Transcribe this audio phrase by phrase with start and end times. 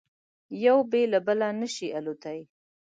[0.65, 2.39] یو بې له بله نه شي الوزېدای.